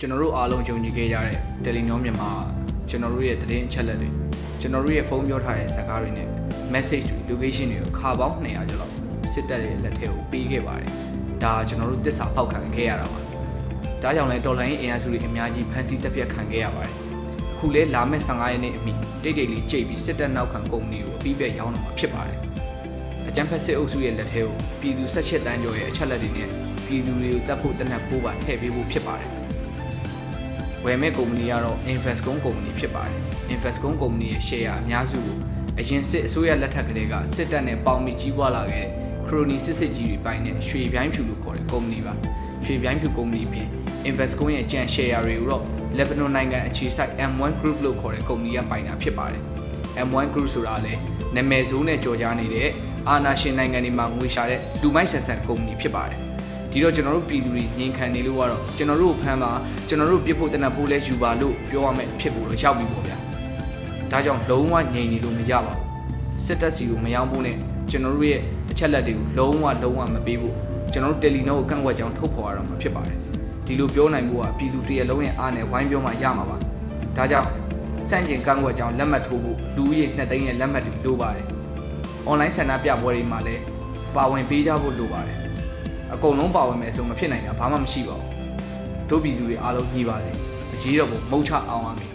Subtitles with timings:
[0.00, 2.30] ကျွန်တော်တို့အားလုံးယုံကြည်ခဲ့ရတဲ့တယ်လီနောမြန်မာ
[2.88, 4.08] ကျွန်တော်တို့ရဲ့သတင်းအချက်အလက်တွေ
[4.60, 6.28] ကျွန်တော်တို့ရဲ့ဖုန်းပြောထားတဲ့စကားတွေနဲ့
[6.74, 8.94] message တွေ location တွေကိုခါပေါင်း200ကျော်လောက်
[9.32, 10.90] စစ်တပ်ရဲ့လက်ထဲကိုပေးခဲ့ပါတယ်
[11.42, 13.20] ဒါကျွန်တော်တို့တစ္ဆာဖောက်ခံခဲ့ရတာပါ
[14.02, 16.94] ဒါကြောင့်လဲတော်လိုင်းအင်အားစုတွေအများကြီးဖမ်းဆီးတပ်ဖြတ်ခံခဲ့ရပါတယ်
[17.52, 22.38] အခုလဲလာမယ့်15ရက်နေ့အမိတိတ်တိတ်လေးကြိတ်ပြီးစစ်တပ်နောက်ခံကုမ္ပဏီကိုအပြီးပြတ်ရောင်းတော့မှာဖြစ်ပါတယ်
[23.28, 26.48] အကြံဖက်စစ်အုပ်စုရဲ့လက်ထဲကိုပြည်သူ၁၈တန်းကျော်ရဲ့အချက်လက်တွေနဲ့
[26.86, 29.43] ပြည်သူတွေကိုတတ်ဖို့တနက်ဖို့ပါထည့်ပေးဖို့ဖြစ်ပါတယ်
[30.84, 33.14] ဝယ်မဲ့ကုမ္ပဏီကတော့ Investcom ကုမ္ပဏီဖြစ်ပါတယ်
[33.54, 35.36] Investcom ကုမ္ပဏီရဲ့ share အများစုကို
[35.80, 38.88] အရင်စစ်အစိုးရလက်ထက်ကလေးကစစ်တပ်နဲ့ပေါင်ပြီးကြီးပွားလာခဲ့တဲ့
[39.26, 42.14] ခရိုနီစစ်စစ်ကြီးတွေပိုင်းနဲ့ရွှေပြိုင်းဖြူလို့ခေါ်တဲ့ကုမ္ပဏီပါ
[42.64, 43.68] ရွှေပြိုင်းဖြူကုမ္ပဏီပြင်
[44.10, 45.64] Investcom ရဲ့ကြံ share တွေကိုတော့
[45.98, 49.42] Lebanon နိုင်ငံအခြေစိုက် M1 Group လို့ခေါ်တဲ့ကုမ္ပဏီကပိုင်တာဖြစ်ပါတယ်
[50.06, 51.00] M1 Group ဆိုတာလည်း
[51.36, 52.68] နာမည်ဆိုးနဲ့ကြော်ကြားနေတဲ့
[53.08, 56.33] အာနာရှင်နိုင်ငံတွေမှာငွေရှာတဲ့လူမိုက်ဆန်ဆန်ကုမ္ပဏီဖြစ်ပါတယ်
[56.74, 59.52] ဒီတော့ကျွန်တော်တို့ပြည်သူတွေငြိမ်ခံနေလို့ကတော့ကျွန်တော်တို့ကိုဖမ်းပါ
[59.88, 63.16] ကျွန်တော်တို့ပြစ်ဖို့တနတ်ဖို့လဲယူပါလို့ပြောရမယ်ဖြစ်ဖို့တော့ရောက်ပြီပေါ့ဗျာ
[64.10, 67.56] ဒါကြောင့်လုံးဝငြိမ်နေလို့မရပါဘူးစစ်တပ်စီကိုမယောင်းဖို့နဲ့
[67.90, 68.40] ကျွန်တော်တို့ရဲ့
[68.70, 70.54] အချက်လက်တွေကိုလုံးဝလုံးဝမပေးဖို့
[70.92, 73.18] ကျွန်တော်တို့တယ်လီနိုကိုကန့်ကွက်ကြောင်းထုတ်ဖော်ရတော့မှာဖြစ်ပါတယ်
[73.66, 76.56] ဒီလိုပြောနိုင်ဖို့ကပြည်သူတရက်လုံးရဲ့အားနဲ့ဝိုင်းပြောမှရမှာပါ
[77.16, 77.48] ဒါကြောင့်
[78.08, 81.46] စန့်ကျင်ကန့်ကွက်ကြောင်းလက်မှတ်ထိုးဖို့လူဦးရေနှစ်သိန်းရဲ့လက်မှတ်တွေလိုပါတယ်
[82.26, 83.62] အွန်လိုင်းဆန္ဒပြပွဲတွေမှာလည်း
[84.14, 85.43] ပါဝင်ပေးကြဖို့လိုပါတယ်
[86.14, 88.28] အကုန်လုံးပါဝင်မယ်ဆိုမဖြစ်နိုင်တာဘာမှမရှိပါဘူး
[89.10, 90.36] တို့ပြည်သူတွေအားလုံးညီပါတယ်
[90.74, 92.10] အရေးတော့ဘုံမုတ်ချအောင်ရမယ်